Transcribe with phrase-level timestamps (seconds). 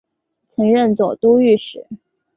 [0.47, 1.85] 曾任左都御史。